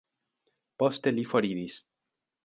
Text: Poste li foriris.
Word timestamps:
Poste 0.83 1.13
li 1.17 1.25
foriris. 1.33 1.77